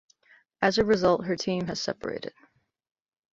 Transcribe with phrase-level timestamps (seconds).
[0.63, 2.33] As a result, her team has separated.